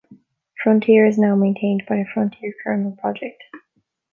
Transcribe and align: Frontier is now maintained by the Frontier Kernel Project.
Frontier 0.63 1.05
is 1.05 1.19
now 1.19 1.35
maintained 1.35 1.83
by 1.87 1.97
the 1.97 2.05
Frontier 2.11 2.53
Kernel 2.63 2.93
Project. 2.99 3.43